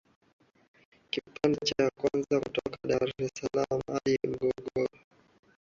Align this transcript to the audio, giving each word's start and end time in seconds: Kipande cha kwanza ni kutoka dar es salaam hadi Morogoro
Kipande 1.11 1.57
cha 1.65 1.89
kwanza 1.99 2.29
ni 2.35 2.39
kutoka 2.43 2.77
dar 2.87 3.09
es 3.17 3.31
salaam 3.37 3.81
hadi 3.87 4.17
Morogoro 4.29 4.99